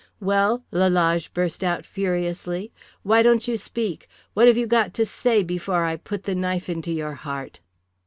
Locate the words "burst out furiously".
1.31-2.71